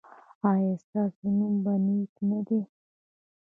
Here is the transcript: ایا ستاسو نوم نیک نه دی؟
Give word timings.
ایا 0.49 0.73
ستاسو 0.83 1.25
نوم 1.37 1.65
نیک 1.85 2.13
نه 2.29 2.39
دی؟ 2.47 2.59